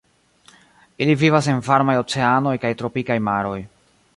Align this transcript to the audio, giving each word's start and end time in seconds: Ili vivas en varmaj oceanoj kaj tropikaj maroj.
Ili 1.05 1.15
vivas 1.23 1.49
en 1.53 1.61
varmaj 1.67 1.97
oceanoj 2.05 2.55
kaj 2.65 2.73
tropikaj 2.81 3.19
maroj. 3.29 3.61